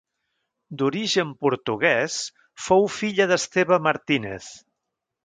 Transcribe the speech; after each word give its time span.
D'origen 0.81 1.33
portuguès, 1.45 2.15
fou 2.69 2.87
filla 2.95 3.29
d'Esteve 3.33 3.79
Martínez. 3.89 4.49